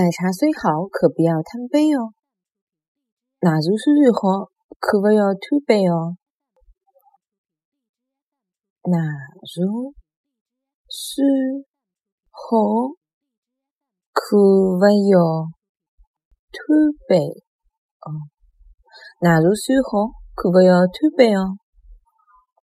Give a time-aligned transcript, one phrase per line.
[0.00, 2.14] 奶茶虽好，可不要贪杯哦。
[3.40, 4.48] 奶茶虽好，
[4.78, 6.16] 可不要贪杯哦。
[8.88, 9.60] 奶茶
[10.88, 11.22] 虽
[12.30, 12.48] 好，
[14.14, 14.38] 可
[14.80, 15.20] 不要
[16.48, 16.64] 贪
[17.06, 17.44] 杯
[18.00, 18.08] 哦。
[19.20, 21.58] 奶茶虽好，可不要贪杯哦。